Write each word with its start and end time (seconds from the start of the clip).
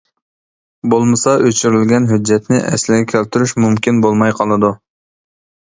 بولمىسا 0.93 1.33
ئۆچۈرۈلگەن 1.43 2.09
ھۆججەتنى 2.13 2.59
ئەسلىگە 2.71 3.07
كەلتۈرۈش 3.13 3.55
مۇمكىن 3.67 4.03
بولماي 4.09 4.37
قالىدۇ. 4.43 4.75